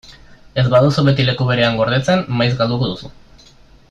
Ez 0.61 0.63
baduzu 0.75 1.03
beti 1.09 1.25
leku 1.27 1.47
berean 1.51 1.77
gordetzen, 1.81 2.25
maiz 2.41 2.51
galduko 2.63 2.91
duzu. 2.93 3.13